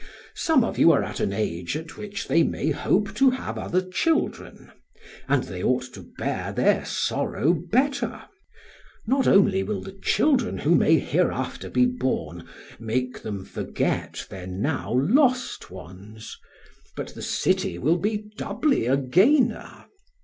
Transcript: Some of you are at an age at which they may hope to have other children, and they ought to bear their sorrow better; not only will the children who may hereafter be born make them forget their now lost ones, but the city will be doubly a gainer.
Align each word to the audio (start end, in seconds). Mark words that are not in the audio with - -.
Some 0.33 0.63
of 0.63 0.79
you 0.79 0.91
are 0.93 1.03
at 1.03 1.19
an 1.19 1.31
age 1.31 1.77
at 1.77 1.95
which 1.95 2.27
they 2.27 2.41
may 2.41 2.71
hope 2.71 3.13
to 3.13 3.29
have 3.29 3.59
other 3.59 3.87
children, 3.87 4.71
and 5.29 5.43
they 5.43 5.61
ought 5.63 5.83
to 5.93 6.01
bear 6.17 6.51
their 6.51 6.83
sorrow 6.85 7.53
better; 7.53 8.23
not 9.05 9.27
only 9.27 9.61
will 9.61 9.79
the 9.83 9.91
children 9.91 10.57
who 10.57 10.73
may 10.73 10.97
hereafter 10.97 11.69
be 11.69 11.85
born 11.85 12.47
make 12.79 13.21
them 13.21 13.45
forget 13.45 14.25
their 14.31 14.47
now 14.47 14.91
lost 14.91 15.69
ones, 15.69 16.35
but 16.95 17.09
the 17.09 17.21
city 17.21 17.77
will 17.77 17.99
be 17.99 18.25
doubly 18.37 18.87
a 18.87 18.97
gainer. 18.97 19.85